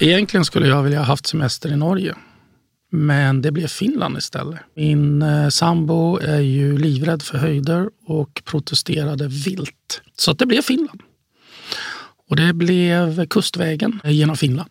[0.00, 2.14] Egentligen skulle jag vilja ha haft semester i Norge.
[2.90, 4.60] Men det blev Finland istället.
[4.76, 10.02] Min eh, sambo är ju livrädd för höjder och protesterade vilt.
[10.16, 11.02] Så att det blev Finland.
[12.28, 14.70] Och det blev kustvägen genom Finland.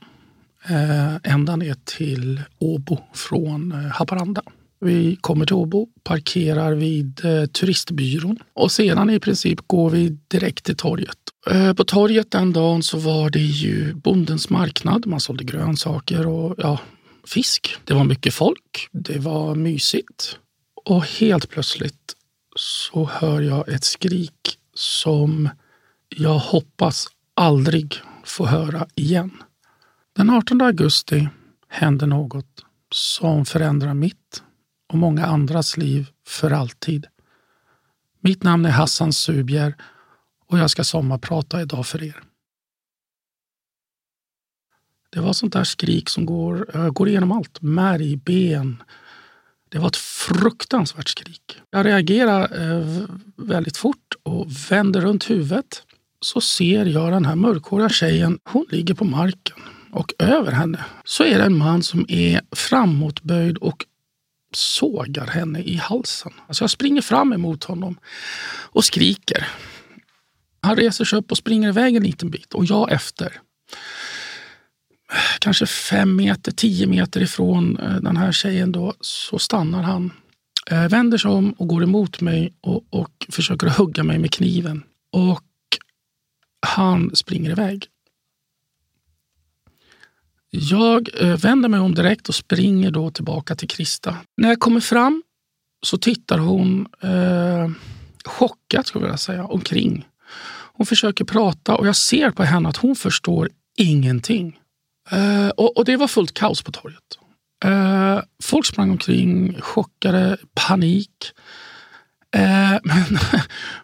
[0.69, 4.41] Eh, ända ner till Åbo från eh, Haparanda.
[4.79, 10.65] Vi kommer till Åbo, parkerar vid eh, turistbyrån och sedan i princip går vi direkt
[10.65, 11.17] till torget.
[11.51, 15.05] Eh, på torget den dagen så var det ju bondens marknad.
[15.07, 16.79] Man sålde grönsaker och ja,
[17.25, 17.75] fisk.
[17.83, 18.89] Det var mycket folk.
[18.91, 20.39] Det var mysigt.
[20.85, 22.15] Och helt plötsligt
[22.55, 25.49] så hör jag ett skrik som
[26.09, 29.31] jag hoppas aldrig få höra igen.
[30.15, 31.29] Den 18 augusti
[31.67, 34.43] händer något som förändrar mitt
[34.87, 37.07] och många andras liv för alltid.
[38.19, 39.75] Mitt namn är Hassan Subjer
[40.47, 42.23] och jag ska sommarprata idag för er.
[45.09, 47.61] Det var sånt där skrik som går, eh, går igenom allt.
[47.61, 48.83] Märg, ben.
[49.69, 51.57] Det var ett fruktansvärt skrik.
[51.69, 55.83] Jag reagerar eh, väldigt fort och vänder runt huvudet.
[56.21, 58.39] Så ser jag den här mörkhåriga tjejen.
[58.43, 59.57] Hon ligger på marken
[59.91, 63.85] och över henne så är det en man som är framåtböjd och
[64.53, 66.33] sågar henne i halsen.
[66.47, 67.99] Alltså jag springer fram emot honom
[68.71, 69.47] och skriker.
[70.61, 73.41] Han reser sig upp och springer iväg en liten bit och jag efter.
[75.39, 80.11] Kanske fem meter, tio meter ifrån eh, den här tjejen då, så stannar han.
[80.71, 84.83] Eh, vänder sig om och går emot mig och, och försöker hugga mig med kniven.
[85.11, 85.43] Och
[86.67, 87.87] han springer iväg.
[90.59, 94.17] Jag eh, vänder mig om direkt och springer då tillbaka till Krista.
[94.37, 95.23] När jag kommer fram
[95.85, 97.69] så tittar hon eh,
[98.25, 100.07] chockad, skulle jag vilja säga, omkring.
[100.73, 104.59] Hon försöker prata och jag ser på henne att hon förstår ingenting.
[105.09, 107.17] Eh, och, och, det var fullt kaos på torget.
[107.65, 111.31] Eh, folk sprang omkring, chockade, panik.
[112.35, 112.41] Eh,
[112.83, 113.19] men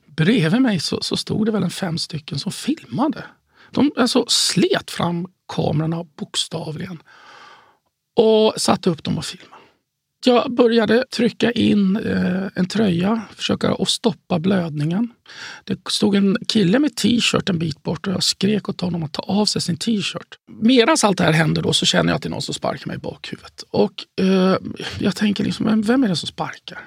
[0.06, 3.26] bredvid mig så, så, stod det väl en fem stycken som filmade.
[3.72, 7.04] De alltså, slet fram kamerorna bokstavligen
[8.16, 9.54] och satte upp dem och filmade.
[10.26, 15.14] Jag började trycka in eh, en tröja, försöka att stoppa blödningen.
[15.64, 19.14] Det stod en kille med t-shirt en bit bort och jag skrek åt honom att
[19.14, 20.36] ta av sig sin t-shirt.
[20.62, 22.88] Medan allt det här händer då så känner jag att det är någon som sparkar
[22.88, 23.64] mig i bakhuvudet.
[23.70, 24.58] Och eh,
[25.00, 26.80] jag tänker liksom, vem är det som sparkar?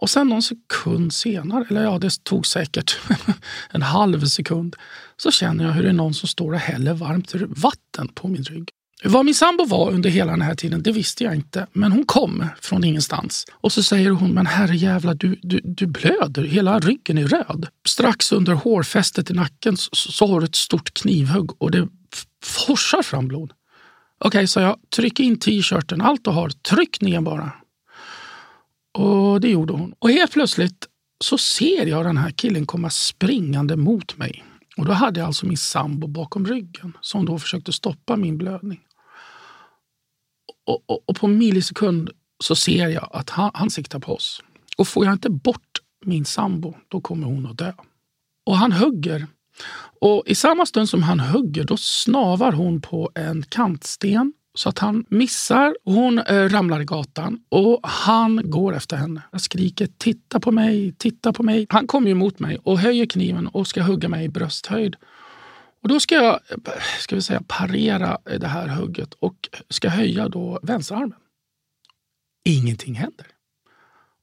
[0.00, 2.98] Och sen någon sekund senare, eller ja, det tog säkert
[3.70, 4.76] en halv sekund,
[5.16, 8.42] så känner jag hur det är någon som står och häller varmt vatten på min
[8.42, 8.68] rygg.
[9.04, 11.66] Vad min sambo var under hela den här tiden, det visste jag inte.
[11.72, 13.46] Men hon kom från ingenstans.
[13.52, 17.66] Och så säger hon, men herrejävlar, du, du, du blöder, hela ryggen är röd.
[17.88, 21.88] Strax under hårfästet i nacken så, så har du ett stort knivhugg och det
[22.44, 23.52] forsar fram blod.
[24.18, 27.52] Okej, okay, så jag, tryck in t-shirten, allt du har, tryck ner bara.
[28.98, 29.94] Och det gjorde hon.
[29.98, 30.86] Och helt plötsligt
[31.24, 34.44] så ser jag den här killen komma springande mot mig.
[34.76, 38.80] Och då hade jag alltså min sambo bakom ryggen som då försökte stoppa min blödning.
[40.66, 42.10] Och, och, och på millisekund
[42.44, 44.42] så ser jag att han, han siktar på oss.
[44.76, 47.72] Och får jag inte bort min sambo, då kommer hon att dö.
[48.46, 49.26] Och han hugger.
[50.00, 54.78] Och i samma stund som han hugger, då snavar hon på en kantsten så att
[54.78, 55.76] han missar.
[55.84, 59.22] Hon eh, ramlar i gatan och han går efter henne.
[59.32, 61.66] Jag skriker titta på mig, titta på mig.
[61.68, 64.96] Han kommer emot mig och höjer kniven och ska hugga mig i brösthöjd.
[65.82, 69.88] Och då ska jag eh, ska vi säga, parera eh, det här hugget och ska
[69.88, 71.18] höja då vänsterarmen.
[72.44, 73.26] Ingenting händer.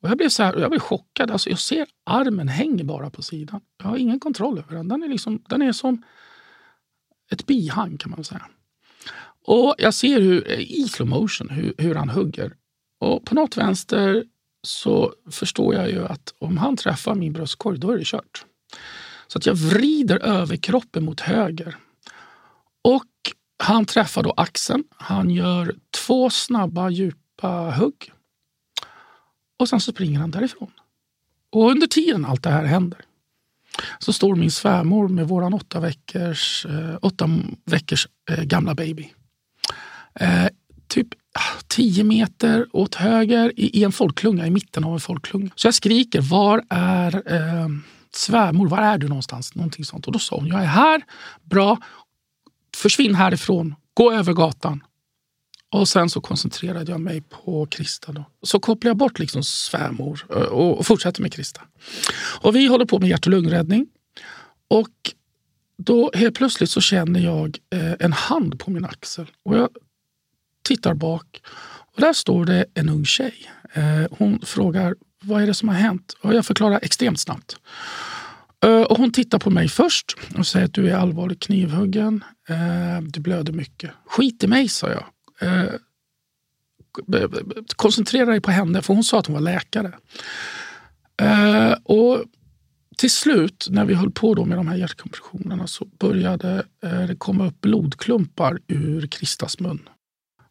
[0.02, 1.32] Och jag blev, så här, jag blev chockad.
[1.32, 3.62] Alltså jag ser armen hänger bara på sidan.
[3.78, 4.88] Jag har ingen kontroll över den.
[4.88, 6.04] Den är, liksom, den är som
[7.32, 8.46] ett bihang kan man säga.
[9.48, 12.54] Och jag ser hur, eh, i slow motion hur, hur han hugger.
[13.00, 14.26] Och på något vänster
[14.64, 18.46] så förstår jag ju att om han träffar min bröstkorg, då är det kört.
[19.28, 21.78] Så att jag vrider överkroppen mot höger.
[22.82, 23.06] Och
[23.64, 24.84] han träffar då axeln.
[24.90, 28.12] Han gör två snabba, djupa hugg.
[29.60, 30.72] Och sen så springer han därifrån.
[31.52, 33.02] Och under tiden allt det här händer
[34.00, 37.30] så står min svärmor med våran åtta veckors, eh, åtta
[37.66, 39.14] veckors eh, gamla baby
[40.20, 40.48] eh,
[40.88, 45.50] typ ah, 10 meter åt höger i, i, en folklunga, i mitten av en folklunga.
[45.56, 47.68] Så jag skriker, var är eh,
[48.16, 48.68] svärmor?
[48.68, 49.56] Var är du någonstans?
[49.56, 50.08] Någonting sånt.
[50.08, 51.02] Och då sa hon, jag är här,
[51.44, 51.78] bra,
[52.78, 54.84] försvinn härifrån, gå över gatan.
[55.72, 58.12] Och sen så koncentrerade jag mig på Krista.
[58.12, 58.26] Då.
[58.44, 61.62] Så kopplade jag bort liksom svärmor eh, och, och fortsatte med Krista.
[62.42, 63.88] Och vi håller på med hjärt och lungräddning.
[64.68, 65.14] Och
[65.78, 69.32] då helt plötsligt så känner jag eh, en hand på min axel.
[69.44, 69.70] Och jag
[70.68, 71.42] tittar bak
[71.98, 73.34] och där står det en ung tjej.
[73.74, 76.14] Eh, hon frågar vad är det som har hänt?
[76.22, 77.56] Och jag förklarar extremt snabbt.
[78.64, 82.24] Eh, och hon tittar på mig först och säger att du är allvarligt knivhuggen.
[82.50, 83.92] Eh, du blöder mycket.
[84.06, 85.06] Skit i mig, sa jag.
[87.76, 89.92] Koncentrera dig på henne, för hon sa att hon var läkare.
[91.84, 92.24] Och
[92.98, 97.48] till slut, när vi höll på då med de här hjärtkompressionerna så började det komma
[97.48, 99.90] upp blodklumpar ur Kristas mun.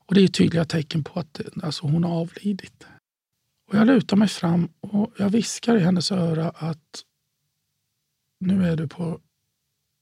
[0.07, 2.87] Och det är tydliga tecken på att alltså, hon har avlidit.
[3.69, 7.05] Och jag lutar mig fram och jag viskar i hennes öra att
[8.39, 9.21] nu är du på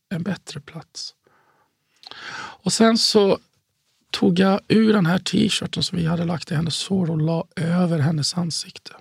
[0.08, 1.14] en bättre plats.
[2.36, 3.38] Och sen så
[4.10, 7.46] tog jag ur den här t-shirten som vi hade lagt i hennes sår och la
[7.56, 8.96] över hennes ansikte.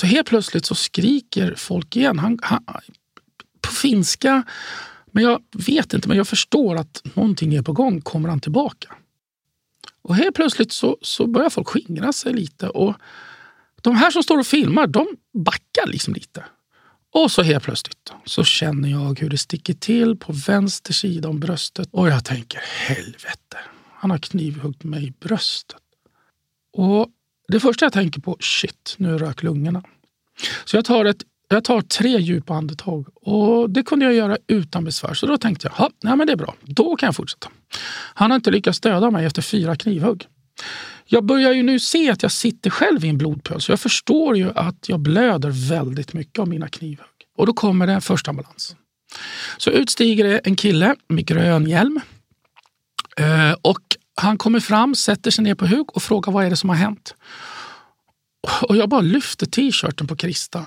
[0.00, 2.18] Så helt plötsligt så skriker folk igen.
[2.18, 2.64] Han, han,
[3.60, 4.42] på finska,
[5.12, 8.00] men jag vet inte, men jag förstår att någonting är på gång.
[8.00, 8.94] Kommer han tillbaka?
[10.02, 12.68] Och helt plötsligt så, så börjar folk skingra sig lite.
[12.68, 12.94] Och
[13.80, 16.44] de här som står och filmar, de backar liksom lite.
[17.12, 21.40] Och så helt plötsligt så känner jag hur det sticker till på vänster sida om
[21.40, 21.88] bröstet.
[21.90, 23.58] Och jag tänker helvete,
[23.94, 25.76] han har knivhuggit mig i bröstet.
[26.72, 27.08] Och
[27.48, 29.82] det första jag tänker på, shit, nu rök lungorna.
[30.64, 31.22] Så jag tar, ett,
[31.56, 35.14] jag tar tre djupa andetag och det kunde jag göra utan besvär.
[35.14, 37.48] Så då tänkte jag, nej men det är bra, då kan jag fortsätta.
[38.14, 40.26] Han har inte lyckats döda mig efter fyra knivhugg.
[41.04, 44.36] Jag börjar ju nu se att jag sitter själv i en blodpöl så jag förstår
[44.36, 47.06] ju att jag blöder väldigt mycket av mina knivhugg.
[47.38, 48.76] Och då kommer det första ambulans.
[49.58, 52.00] Så utstiger det en kille med grön hjälm.
[53.16, 53.80] Eh, och
[54.14, 56.76] han kommer fram, sätter sig ner på huk och frågar vad är det som har
[56.76, 57.14] hänt.
[58.62, 60.66] Och jag bara lyfter t-shirten på Krista.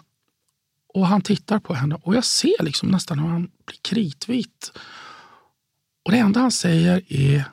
[0.95, 4.71] Och han tittar på henne och jag ser liksom nästan hur han blir kritvit.
[6.05, 7.43] Och det enda han säger är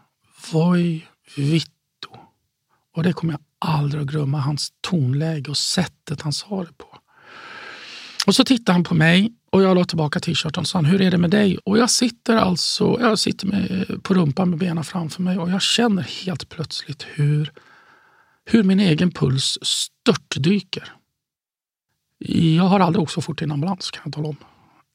[0.52, 1.06] Voi
[1.36, 2.08] vittu.
[2.96, 6.98] Och det kommer jag aldrig att glömma, hans tonläge och sättet han sa det på.
[8.26, 11.10] Och så tittar han på mig och jag la tillbaka t-shirten och sa hur är
[11.10, 11.58] det med dig?
[11.58, 15.62] Och jag sitter alltså jag sitter med, på rumpan med benen framför mig och jag
[15.62, 17.52] känner helt plötsligt hur,
[18.44, 20.92] hur min egen puls störtdyker.
[22.28, 24.36] Jag har aldrig åkt så fort i en ambulans kan jag tala om.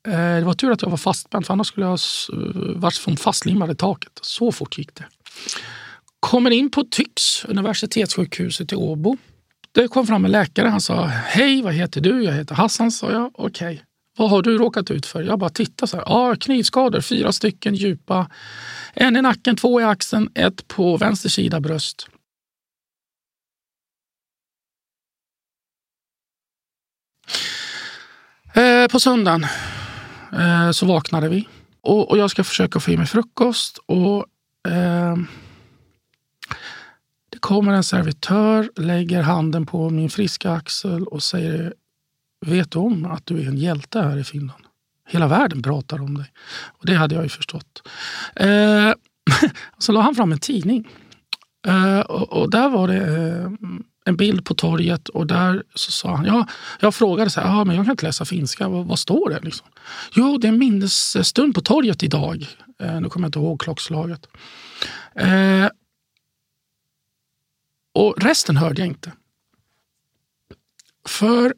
[0.08, 2.00] Eh, det var tur att jag var fastspänd för annars skulle jag
[2.34, 4.20] eh, varit fastlimmad i taket.
[4.22, 5.06] Så fort gick det.
[6.20, 9.18] Kommer in på Tyx, universitetssjukhuset i Åbo.
[9.72, 10.68] Det kom fram en läkare.
[10.68, 12.24] Han sa hej, vad heter du?
[12.24, 13.32] Jag heter Hassan, sa jag.
[13.34, 13.74] Okej.
[13.74, 13.84] Okay.
[14.18, 15.24] Vad har du råkat ut för?
[15.24, 16.04] Jag bara tittade så här.
[16.08, 18.30] Ja, knivskador, fyra stycken djupa.
[18.94, 22.08] En i nacken, två i axeln, ett på vänster sida bröst.
[28.58, 29.46] Eh, på söndagen
[30.34, 31.48] eh, så vaknade vi
[31.82, 33.78] och, och, jag ska försöka få i mig frukost.
[33.86, 34.26] Och,
[34.72, 35.18] eh,
[37.30, 41.74] det kommer en servitör, lägger handen på min friska axel och säger
[42.46, 44.64] Vet du om att du är en hjälte här i Finland?
[45.08, 46.32] Hela världen pratar om dig.
[46.68, 47.88] Och det hade jag ju förstått.
[48.36, 48.94] Eh,
[49.78, 50.88] så la han fram en tidning.
[51.68, 53.52] Eh, och, och, där var det eh,
[54.08, 56.48] en bild på torget och där så sa han, ja,
[56.80, 59.40] jag frågade så här, ah, men jag kan inte läsa finska, vad, vad står det?
[59.40, 59.68] Liksom?
[60.16, 62.48] Jo, det är en minnesstund på torget idag.
[62.80, 64.28] Eh, nu kommer jag inte ihåg klockslaget.
[65.16, 65.68] Eh,
[67.94, 69.12] och resten hörde jag inte.
[71.06, 71.54] För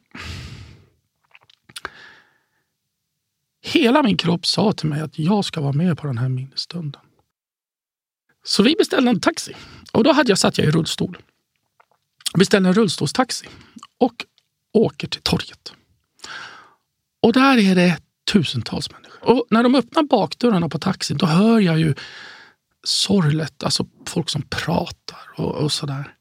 [3.62, 7.00] hela min kropp sa till mig att jag ska vara med på den här minnesstunden.
[8.44, 9.56] Så vi beställde en taxi
[9.92, 11.18] och då hade jag satt jag i rullstol
[12.38, 13.46] beställer en rullstolstaxi
[13.98, 14.24] och
[14.72, 15.72] åker till torget.
[17.22, 17.98] Och där är det
[18.32, 19.30] tusentals människor.
[19.30, 21.94] Och när de öppnar bakdörrarna på taxin då hör jag ju
[22.84, 26.14] sorlet, alltså folk som pratar och, och sådär.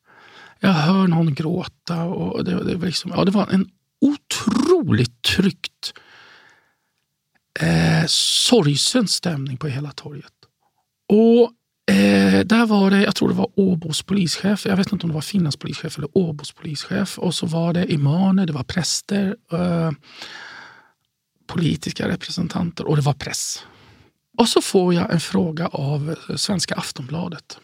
[0.59, 2.03] Jag hör någon gråta.
[2.03, 3.69] och Det, det, var, liksom, ja, det var en
[4.01, 5.93] otroligt tryckt,
[7.59, 10.33] eh, sorgsen stämning på hela torget.
[11.07, 11.53] Och
[11.99, 15.13] eh, där var det, jag tror det var Åbos polischef, jag vet inte om det
[15.15, 17.19] var Finlands polischef eller Åbos polischef.
[17.19, 19.91] Och så var det imaner, det var präster, eh,
[21.47, 23.65] politiska representanter och det var press.
[24.37, 27.59] Och så får jag en fråga av eh, Svenska Aftonbladet.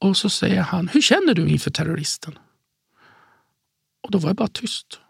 [0.00, 2.38] Och så säger han, hur känner du inför terroristen?
[4.02, 5.00] Och då var jag bara tyst.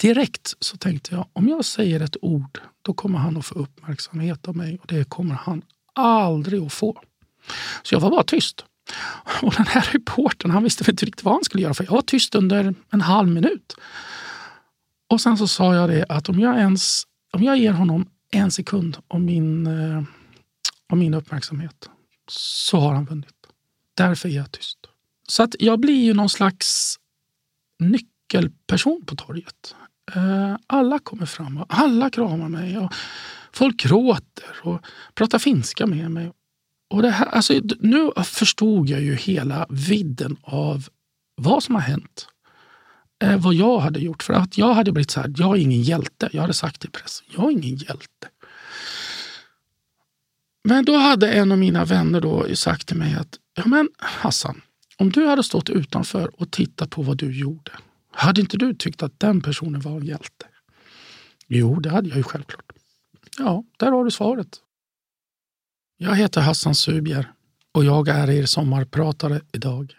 [0.00, 4.48] Direkt så tänkte jag, om jag säger ett ord, då kommer han att få uppmärksamhet
[4.48, 5.62] av mig och det kommer han
[5.94, 7.02] aldrig att få.
[7.82, 8.64] Så jag var bara tyst.
[9.42, 12.02] Och den här reportern han visste inte riktigt vad han skulle göra för jag var
[12.02, 13.76] tyst under en halv minut.
[15.08, 17.02] Och sen så sa jag det att om jag, ens,
[17.32, 20.02] om jag ger honom en sekund av min, eh,
[20.92, 21.88] av min uppmärksamhet
[22.28, 23.34] så har han vunnit.
[23.94, 24.78] Därför är jag tyst.
[25.28, 26.96] Så att jag blir ju någon slags
[27.78, 29.74] nyckelperson på torget.
[30.14, 32.78] Eh, alla kommer fram och alla kramar mig.
[32.78, 32.94] Och
[33.52, 36.32] folk gråter och pratar finska med mig.
[36.90, 40.88] Och det här, alltså, nu förstod jag ju hela vidden av
[41.36, 42.26] vad som har hänt.
[43.22, 44.22] Eh, vad jag hade gjort.
[44.22, 46.28] För att jag hade blivit så här, jag är ingen hjälte.
[46.32, 48.28] Jag hade sagt till pressen, jag är ingen hjälte.
[50.64, 54.60] Men då hade en av mina vänner då sagt till mig att ja men Hassan,
[54.96, 57.72] om du hade stått utanför och tittat på vad du gjorde,
[58.20, 60.46] hade inte du tyckt att den personen var en hjälte?
[61.46, 62.72] Jo, det hade jag ju självklart.
[63.38, 64.60] Ja, där har du svaret.
[65.96, 67.32] Jag heter Hassan Subjer
[67.72, 69.94] och jag är er sommarpratare idag.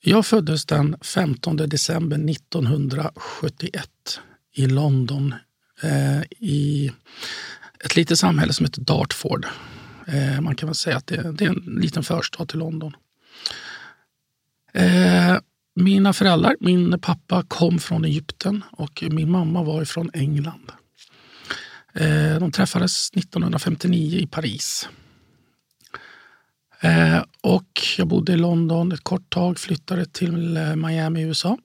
[0.00, 4.20] Jag föddes den 15 december 1971
[4.52, 5.34] i London
[5.82, 6.92] eh, i
[7.84, 9.46] ett litet samhälle som heter Dartford.
[10.06, 12.92] Eh, man kan väl säga att det, det, är en liten förstad till London.
[14.78, 15.38] Eh,
[15.74, 20.72] mina föräldrar, min pappa kom från Egypten och min mamma var från England.
[21.94, 24.88] Eh, de träffades 1959 i Paris.
[26.80, 31.58] Eh, och jag bodde i London ett kort tag, flyttade till eh, Miami i USA.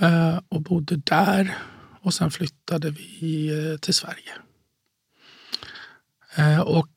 [0.00, 1.58] Eh, och bodde där
[2.00, 4.32] och sen flyttade vi eh, till Sverige.
[6.64, 6.88] Och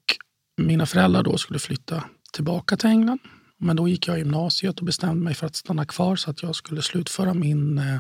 [0.58, 2.04] mina föräldrar då skulle flytta
[2.34, 3.20] tillbaka till England.
[3.60, 6.44] Men då gick jag i gymnasiet och bestämde mig för att stanna kvar så att
[6.44, 8.00] jag skulle slutföra min eh,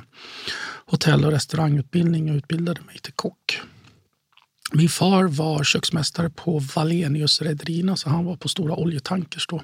[0.86, 3.62] hotell och restaurangutbildning och utbildade mig till kock.
[4.72, 9.62] Min far var köksmästare på Wallenius rederierna så han var på stora oljetankers då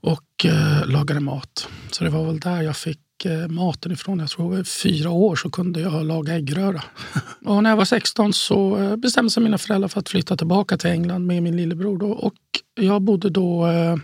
[0.00, 1.68] och eh, lagade mat.
[1.90, 4.18] Så det var väl där jag fick eh, maten ifrån.
[4.18, 6.82] Jag tror var fyra år så kunde jag laga äggröra.
[7.44, 10.76] och när jag var 16 så eh, bestämde sig mina föräldrar för att flytta tillbaka
[10.76, 11.98] till England med min lillebror.
[11.98, 12.10] Då.
[12.10, 12.34] Och
[12.74, 13.96] jag bodde då eh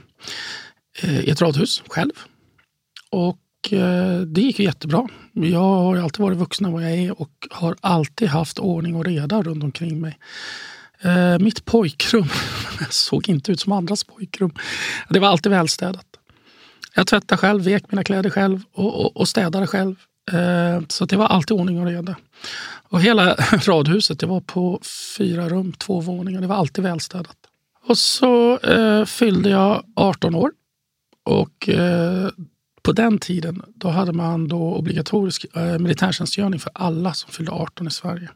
[1.02, 2.12] i ett radhus själv.
[3.10, 5.08] Och eh, det gick jättebra.
[5.32, 9.42] Jag har alltid varit vuxen vad jag är och har alltid haft ordning och reda
[9.42, 10.18] runt omkring mig.
[11.00, 12.28] Eh, mitt pojkrum
[12.90, 14.54] såg inte ut som andras pojkrum.
[15.08, 16.06] Det var alltid välstädat.
[16.94, 19.94] Jag tvättade själv, vek mina kläder själv och, och, och städade själv.
[20.88, 22.16] Så det var alltid ordning och reda.
[22.88, 23.34] Och hela
[23.66, 24.80] radhuset, det var på
[25.18, 26.40] fyra rum, två våningar.
[26.40, 27.36] Det var alltid välstädat.
[27.86, 30.50] Och så eh, fyllde jag 18 år.
[31.28, 32.28] Och eh,
[32.82, 37.86] på den tiden då hade man då obligatorisk eh, militärtjänstgöring för alla som fyllde 18
[37.86, 38.28] i Sverige.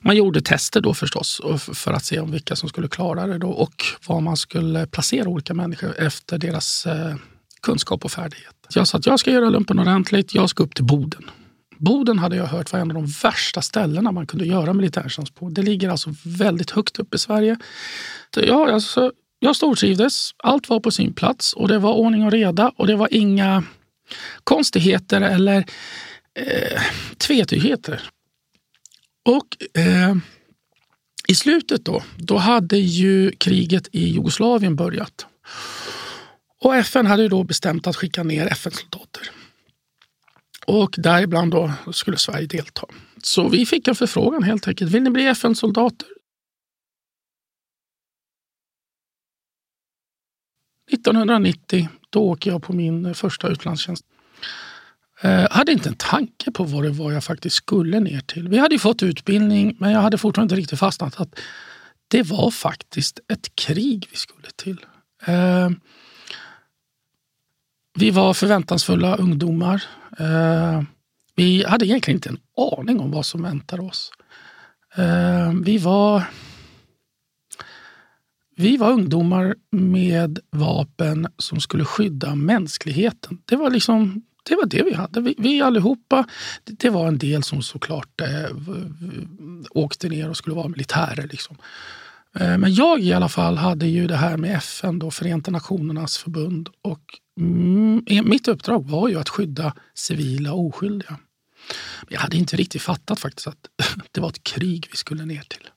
[0.00, 3.48] Man gjorde tester då förstås för att se om vilka som skulle klara det då
[3.48, 7.14] och var man skulle placera olika människor efter deras eh,
[7.62, 8.54] kunskap och färdighet.
[8.74, 11.30] Jag sa att jag ska göra lumpen ordentligt, jag ska upp till Boden.
[11.78, 15.48] Boden hade jag hört var en av de värsta ställena man kunde göra militärtjänst på.
[15.48, 17.56] Det ligger alltså väldigt högt upp i Sverige.
[18.36, 20.34] Ja, alltså, jag stortrivdes.
[20.36, 23.64] Allt var på sin plats och det var ordning och reda och det var inga
[24.44, 25.64] konstigheter eller
[26.34, 26.82] eh,
[27.18, 28.02] tvetydigheter.
[29.24, 30.14] Och eh,
[31.28, 35.26] i slutet då, då hade ju kriget i Jugoslavien börjat.
[36.60, 39.30] Och FN hade då bestämt att skicka ner FN-soldater.
[40.66, 42.86] Och däribland då skulle Sverige delta.
[43.22, 44.90] Så vi fick en förfrågan helt enkelt.
[44.90, 46.08] Vill ni bli FN-soldater?
[50.94, 54.04] 1990 då åker jag på min eh, första utlandstjänst.
[55.22, 58.48] Jag eh, hade inte en tanke på vad det var jag faktiskt skulle ner till.
[58.48, 61.38] Vi hade fått utbildning men jag hade fortfarande inte riktigt fastnat att
[62.08, 64.86] det var faktiskt ett krig vi skulle till.
[65.26, 65.70] Eh,
[67.94, 69.82] vi var förväntansfulla ungdomar.
[70.18, 70.82] Eh,
[71.34, 74.12] vi hade egentligen inte en aning om vad som väntade oss.
[74.94, 76.24] Eh, vi var
[78.60, 83.38] vi var ungdomar med vapen som skulle skydda mänskligheten.
[83.44, 85.20] Det var liksom det var det vi hade.
[85.20, 86.26] Vi, vi allihopa,
[86.64, 88.56] det, det var en del som såklart eh,
[89.70, 91.28] åkte ner och skulle vara militärer.
[91.28, 91.56] Liksom.
[92.34, 96.18] Eh, men jag i alla fall hade ju det här med FN, då, Förenta Nationernas
[96.18, 96.68] förbund.
[96.82, 97.02] Och
[97.40, 101.18] mm, e, mitt uppdrag var ju att skydda civila och oskyldiga.
[102.02, 103.68] Men jag hade inte riktigt fattat faktiskt att
[104.12, 105.68] det var ett krig vi skulle ner till.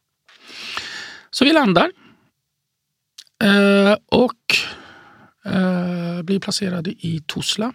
[1.32, 1.92] Så vi landar
[3.44, 4.56] Eh, och
[5.46, 7.74] eh, blir placerade i Tuzla.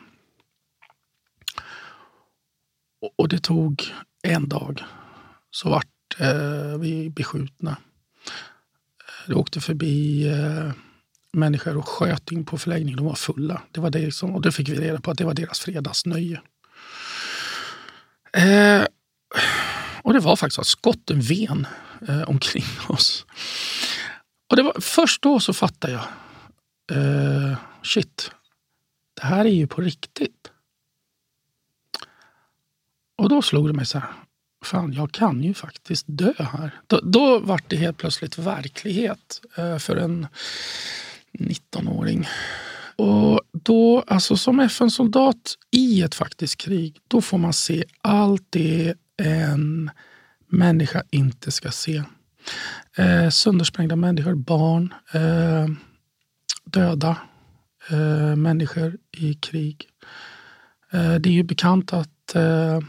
[3.03, 4.85] Och, och, det tog en dag
[5.51, 5.87] så vart
[6.19, 7.77] eh, vi beskjutna.
[9.27, 10.73] Det åkte förbi eh,
[11.33, 12.97] människor och sköt in på förläggningen.
[12.97, 13.63] De var fulla.
[13.73, 16.41] Det var det som, och då fick vi reda på att det var deras fredagsnöje.
[18.33, 18.85] Eh,
[20.03, 21.67] och det var faktiskt att skotten ven
[22.09, 23.27] eh, omkring oss.
[24.51, 26.05] Och det var, först då så fattade jag.
[26.99, 28.31] Uh, shit,
[29.15, 30.51] det här är ju på riktigt.
[33.17, 34.11] Och då slog det mig så här.
[34.65, 36.81] Fan, jag kan ju faktiskt dö här.
[36.87, 40.27] Då, då var det helt plötsligt verklighet uh, för en
[41.33, 42.29] 19-åring.
[42.97, 48.95] Och då, alltså som FN-soldat i ett faktiskt krig, då får man se allt det
[49.23, 49.91] en
[50.47, 52.03] människa inte ska se.
[52.97, 55.67] Eh, söndersprängda människor, barn, eh,
[56.65, 57.17] döda
[57.91, 59.89] eh, människor i krig.
[60.93, 62.81] Eh, det är ju bekant att eh,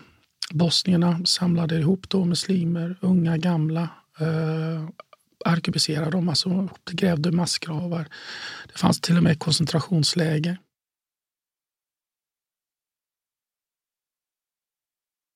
[0.51, 3.89] bosnierna samlade ihop då muslimer, unga, gamla,
[4.20, 4.89] eh,
[5.46, 8.08] arkebuserade dem, alltså grävde massgravar.
[8.68, 10.58] Det fanns till och med koncentrationsläger.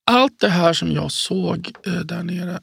[0.05, 2.59] Allt det här som jag såg eh, där nere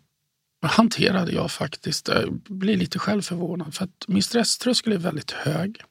[0.69, 2.09] hanterade jag faktiskt.
[2.09, 5.83] Jag blir lite självförvånad för att min stresströskel är väldigt hög.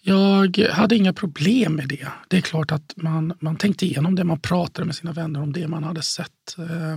[0.00, 2.08] Jag hade inga problem med det.
[2.28, 5.52] Det är klart att man, man tänkte igenom det, man pratade med sina vänner om
[5.52, 6.58] det man hade sett.
[6.58, 6.92] Eh,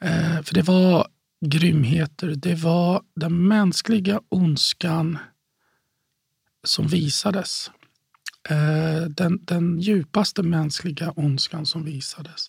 [0.00, 1.08] eh, för det var
[1.46, 2.34] grymheter.
[2.36, 5.18] Det var den mänskliga ondskan
[6.64, 7.70] som visades.
[8.50, 12.48] Eh, den, den djupaste mänskliga ondskan som visades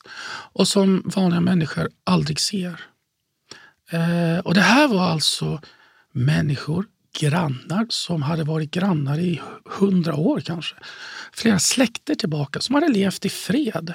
[0.53, 2.81] och som vanliga människor aldrig ser.
[3.89, 5.61] Eh, och det här var alltså
[6.11, 6.85] människor,
[7.19, 10.75] grannar som hade varit grannar i hundra år kanske.
[11.33, 13.93] Flera släkter tillbaka som hade levt i fred.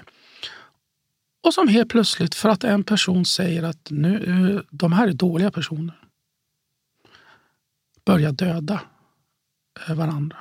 [1.42, 5.12] Och som helt plötsligt, för att en person säger att nu, eh, de här är
[5.12, 5.94] dåliga personer,
[8.04, 8.80] börjar döda
[9.88, 10.36] eh, varandra.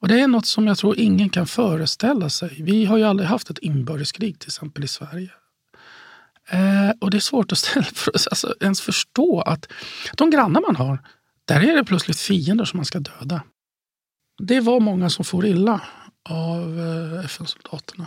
[0.00, 2.62] Och Det är något som jag tror ingen kan föreställa sig.
[2.62, 5.30] Vi har ju aldrig haft ett inbördeskrig till exempel i Sverige.
[6.50, 9.68] Eh, och det är svårt att ställa, för, alltså, ens förstå att
[10.16, 10.98] de grannar man har,
[11.44, 13.42] där är det plötsligt fiender som man ska döda.
[14.42, 15.80] Det var många som for illa
[16.28, 18.06] av eh, FN-soldaterna.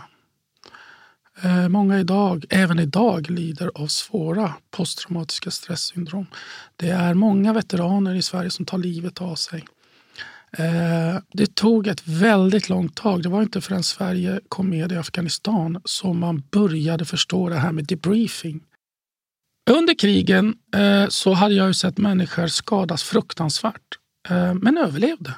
[1.42, 6.26] Eh, många idag, även idag, lider av svåra posttraumatiska stresssyndrom.
[6.76, 9.64] Det är många veteraner i Sverige som tar livet av sig.
[10.58, 13.22] Eh, det tog ett väldigt långt tag.
[13.22, 17.72] Det var inte förrän Sverige kom med i Afghanistan som man började förstå det här
[17.72, 18.60] med debriefing.
[19.70, 25.34] Under krigen eh, så hade jag ju sett människor skadas fruktansvärt, eh, men överlevde.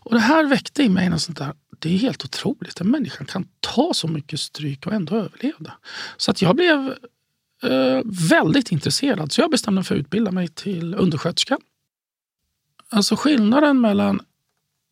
[0.00, 1.54] Och det här väckte i mig något sånt där.
[1.78, 2.80] Det är helt otroligt.
[2.80, 5.72] En människa kan ta så mycket stryk och ändå överleva.
[6.16, 6.94] Så att jag blev
[7.62, 9.32] eh, väldigt intresserad.
[9.32, 11.58] Så jag bestämde mig för att utbilda mig till undersköterska.
[12.90, 14.20] Alltså skillnaden mellan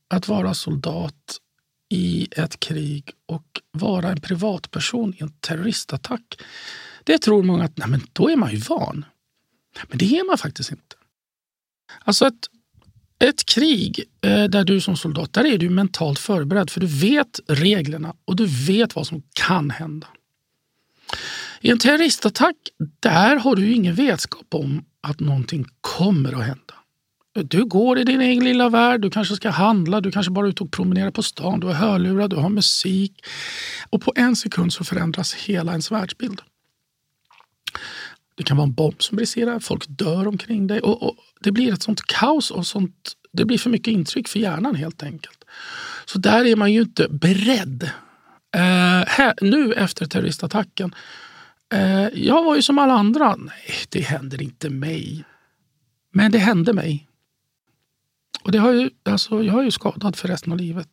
[0.09, 1.41] att vara soldat
[1.89, 6.43] i ett krig och vara en privatperson i en terroristattack.
[7.05, 9.05] Det tror många att nej, men då är man ju van.
[9.89, 10.97] Men det är man faktiskt inte.
[12.05, 12.47] Alltså ett,
[13.19, 17.41] ett krig eh, där du som soldat, där är du mentalt förberedd för du vet
[17.49, 20.07] reglerna och du vet vad som kan hända.
[21.61, 22.57] I en terroristattack,
[23.01, 26.75] där har du ingen vetskap om att någonting kommer att hända.
[27.43, 30.51] Du går i din egen lilla värld, du kanske ska handla, du kanske bara är
[30.51, 33.25] ute och promenerar på stan, du har hörlurar, du har musik.
[33.91, 36.41] Och på en sekund så förändras hela ens världsbild.
[38.35, 41.73] Det kan vara en bomb som briserar, folk dör omkring dig och, och, det blir
[41.73, 45.45] ett sånt kaos och sånt, det blir för mycket intryck för hjärnan helt enkelt.
[46.07, 47.91] Så där är man ju inte beredd.
[48.55, 50.95] Eh, här, nu efter terroristattacken,
[51.73, 53.37] eh, jag var ju som alla andra.
[53.37, 55.25] Nej, det händer inte mig.
[56.13, 57.09] Men det hände mig.
[58.43, 60.89] Och det har ju, alltså, jag är ju skadad för resten av livet.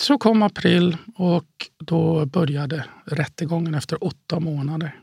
[0.00, 5.00] Så kom april och då började rättegången efter åtta månader.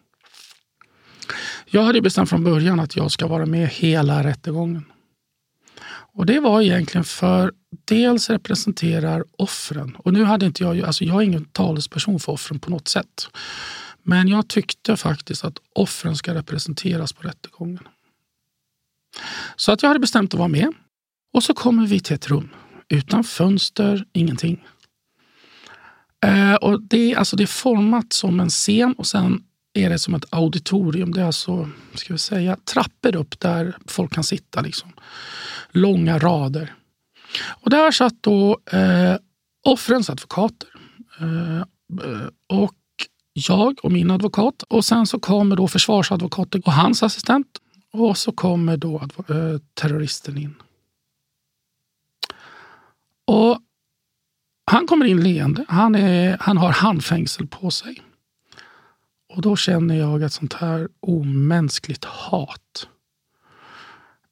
[1.66, 4.86] Jag hade bestämt från början att jag ska vara med hela rättegången.
[6.16, 7.54] Och det var egentligen för
[7.86, 9.96] dels representerar offren.
[9.96, 13.28] Och nu hade inte jag, alltså jag är ingen talesperson för offren på något sätt.
[14.08, 17.88] Men jag tyckte faktiskt att offren ska representeras på rättegången.
[19.56, 20.74] Så att jag hade bestämt att vara med.
[21.34, 22.50] Och så kommer vi till ett rum
[22.90, 24.66] utan fönster, ingenting.
[26.26, 30.16] Eh, och det, alltså det är format som en scen och sen är det som
[30.16, 31.14] ett auditorium.
[31.14, 34.62] Det är alltså ska vi säga, trappor upp där folk kan sitta.
[34.62, 34.94] Liksom.
[35.72, 36.74] Långa rader.
[37.46, 39.16] Och där satt då eh,
[39.66, 40.70] offrens advokater.
[41.20, 42.74] Eh, eh och
[43.38, 47.48] jag och min advokat och sen så kommer då försvarsadvokaten och hans assistent
[47.92, 50.56] och så kommer då äh, terroristen in.
[53.26, 53.60] Och
[54.66, 55.66] han kommer in leende.
[55.68, 58.02] Han, är, han har handfängsel på sig.
[59.34, 62.88] Och då känner jag ett sånt här omänskligt hat.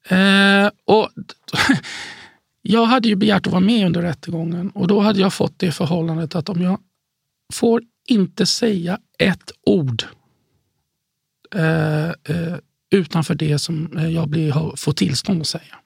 [0.08, 1.08] Eh, och
[2.62, 5.72] jag hade ju begärt att vara med under rättegången och då hade jag fått det
[5.72, 6.80] förhållandet att om jag
[7.52, 10.04] får inte säga ett ord
[11.54, 12.56] eh, eh,
[12.90, 15.78] utanför det som eh, jag blir, får tillstånd att säga.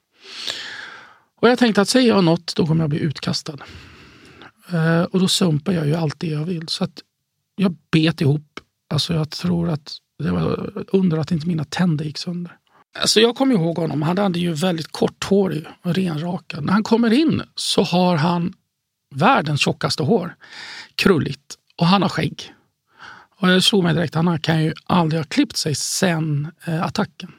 [1.41, 3.57] Och jag tänkte att säger jag något, då kommer jag bli utkastad.
[4.71, 6.67] Eh, och då sumpar jag ju allt det jag vill.
[6.67, 7.01] Så att
[7.55, 8.59] jag bet ihop.
[8.89, 12.55] Alltså jag tror att det var under att inte mina tänder gick sönder.
[12.99, 14.01] Alltså jag kommer ihåg honom.
[14.01, 16.65] Han hade ju väldigt kort hår och renrakad.
[16.65, 18.53] När han kommer in så har han
[19.15, 20.35] världens tjockaste hår.
[20.95, 21.58] Krulligt.
[21.79, 22.53] Och han har skägg.
[23.35, 27.31] Och jag slog mig direkt, han kan ju aldrig ha klippt sig sen eh, attacken.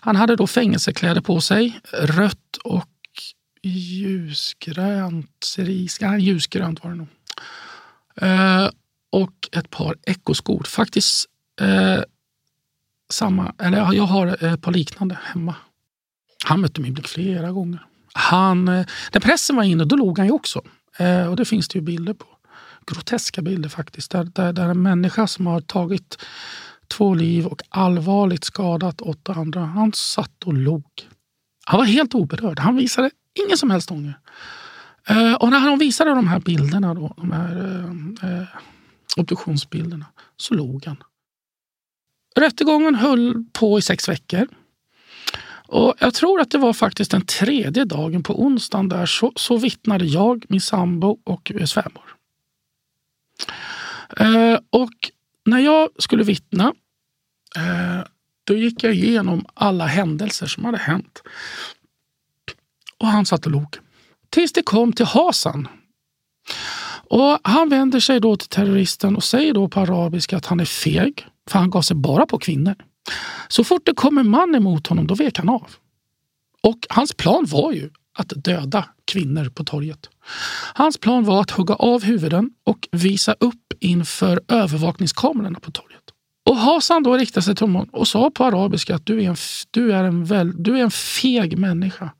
[0.00, 2.88] Han hade då fängelsekläder på sig, rött och
[3.62, 7.08] ljusgrönt, cerise, ja, ljusgrönt var det nog.
[8.16, 8.70] Eh,
[9.10, 10.62] och ett par ekoskor.
[10.64, 11.26] Faktiskt
[11.60, 12.00] eh,
[13.10, 15.54] samma, eller jag har eh, ett par liknande hemma.
[16.44, 17.86] Han mötte min blick flera gånger.
[18.12, 20.62] Han, eh, när pressen var inne, då låg han ju också.
[20.98, 22.26] Eh, och det finns det ju bilder på.
[22.92, 24.10] Groteska bilder faktiskt.
[24.10, 26.18] Där, där, där en människa som har tagit
[26.88, 29.60] två liv och allvarligt skadat åtta andra.
[29.60, 30.84] Han satt och log.
[31.66, 32.58] Han var helt oberörd.
[32.58, 33.10] Han visade
[33.46, 34.18] ingen som helst ånger.
[35.08, 37.56] Eh, och när han visade de här bilderna, då, de här
[38.22, 38.46] eh, eh
[39.16, 40.96] obduktionsbilderna, så log han.
[42.36, 44.48] Rättegången höll på i sex veckor.
[45.68, 49.56] Och jag tror att det var faktiskt den tredje dagen på onsdagen där så, så
[49.56, 52.15] vittnade jag, min sambo och eh, svärmor.
[54.16, 55.10] Eh, och
[55.44, 56.74] när jag skulle vittna
[57.56, 58.06] eh,
[58.44, 61.22] då gick jag igenom alla händelser som hade hänt.
[62.98, 63.76] Och han satt och log.
[64.30, 65.68] Tills det kom till Hasan.
[67.08, 70.64] Och han vänder sig då till terroristen och säger då på arabiska att han är
[70.64, 71.26] feg.
[71.50, 72.74] För han gav sig bara på kvinnor.
[73.48, 75.70] Så fort det kom en man emot honom, då vek han av.
[76.62, 80.10] Och hans plan var ju att döda kvinnor på torget.
[80.74, 86.02] Hans plan var att hugga av huvuden och visa upp inför övervakningskamerorna på torget.
[86.46, 89.36] Och Hasan då riktade sig till honom och sa på arabiska att du är en,
[89.70, 92.10] du är en, väl, du är en feg människa.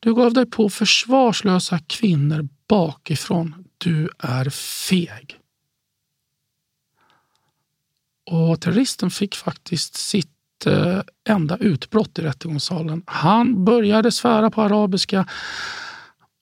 [0.00, 3.64] Du gav dig på försvarslösa kvinnor bakifrån.
[3.78, 5.36] Du är feg.
[8.30, 13.02] Och terroristen fick faktiskt sitt eh, enda utbrott i rättegångssalen.
[13.06, 15.26] Han började svära på arabiska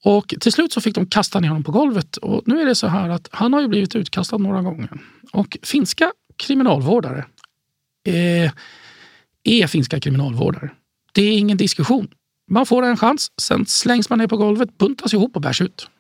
[0.05, 2.17] och till slut så fick de kasta ner honom på golvet.
[2.17, 5.01] Och nu är det så här att han har ju blivit utkastad några gånger.
[5.33, 7.27] Och finska kriminalvårdare
[8.07, 8.53] eh,
[9.45, 10.71] är finska kriminalvårdare.
[11.13, 12.09] Det är ingen diskussion.
[12.51, 15.91] Man får en chans, sen slängs man ner på golvet, buntas ihop och bärs ut.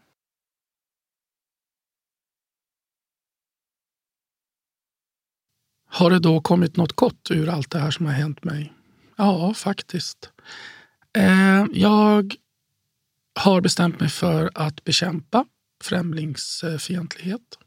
[5.90, 8.72] Har det då kommit något gott ur allt det här som har hänt mig?
[9.16, 10.30] Ja, faktiskt.
[11.16, 12.34] Eh, jag
[13.38, 15.44] har bestämt mig för att bekämpa
[15.84, 17.58] främlingsfientlighet.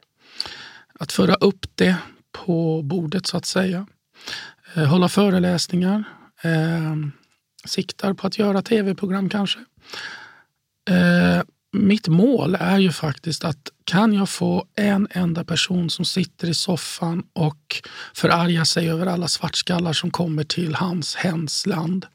[1.00, 1.96] Att föra upp det
[2.32, 3.88] på bordet så att säga.
[4.74, 6.04] Eh, hålla föreläsningar.
[6.42, 6.96] Eh,
[7.66, 9.60] siktar på att göra tv-program kanske.
[10.90, 16.50] Eh, mitt mål är ju faktiskt att kan jag få en enda person som sitter
[16.50, 17.82] i soffan och
[18.14, 22.06] förargar sig över alla svartskallar som kommer till hans, hens land.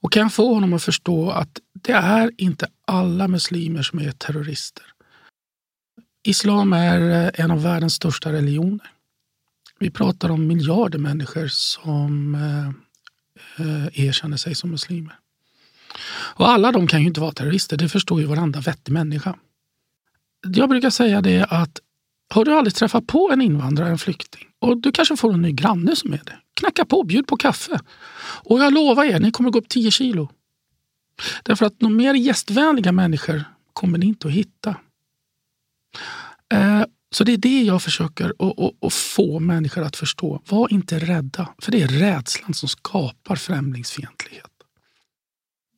[0.00, 4.12] Och kan jag få honom att förstå att det är inte alla muslimer som är
[4.12, 4.84] terrorister.
[6.22, 8.90] Islam är eh, en av världens största religioner.
[9.78, 12.68] Vi pratar om miljarder människor som eh,
[13.66, 15.18] eh, erkänner sig som muslimer.
[16.10, 19.38] Och alla de kan ju inte vara terrorister, det förstår ju varenda vettig människa.
[20.46, 21.80] Jag brukar säga det att
[22.30, 25.52] har du aldrig träffat på en invandrare, en flykting och du kanske får en ny
[25.52, 26.38] granne som är det.
[26.54, 27.80] Knacka på, bjud på kaffe.
[28.44, 30.28] Och jag lovar er, ni kommer gå upp 10 kilo.
[31.42, 34.76] Därför att några mer gästvänliga människor kommer ni inte att hitta.
[36.52, 38.32] Eh, så det är det jag försöker
[38.86, 40.42] att få människor att förstå.
[40.48, 44.50] Var inte rädda, för det är rädslan som skapar främlingsfientlighet.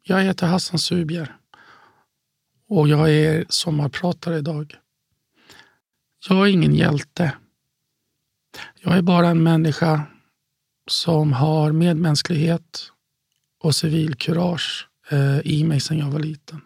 [0.02, 1.36] Jag heter Hassan Subjer
[2.68, 4.74] och jag är sommarpratare idag.
[6.28, 7.32] Jag är ingen hjälte.
[8.80, 10.02] Jag är bara en människa
[10.90, 12.92] som har medmänsklighet
[13.62, 16.60] och civilkurage eh, i mig sedan jag var liten.